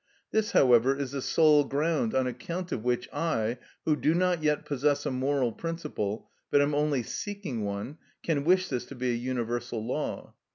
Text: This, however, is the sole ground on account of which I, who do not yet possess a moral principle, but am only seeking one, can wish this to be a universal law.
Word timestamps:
This, 0.31 0.53
however, 0.53 0.97
is 0.97 1.11
the 1.11 1.21
sole 1.21 1.63
ground 1.63 2.15
on 2.15 2.25
account 2.25 2.71
of 2.71 2.83
which 2.83 3.07
I, 3.13 3.59
who 3.85 3.95
do 3.95 4.15
not 4.15 4.41
yet 4.41 4.65
possess 4.65 5.05
a 5.05 5.11
moral 5.11 5.51
principle, 5.51 6.27
but 6.49 6.59
am 6.59 6.73
only 6.73 7.03
seeking 7.03 7.63
one, 7.65 7.99
can 8.23 8.43
wish 8.43 8.67
this 8.67 8.85
to 8.85 8.95
be 8.95 9.11
a 9.11 9.13
universal 9.13 9.85
law. 9.85 10.33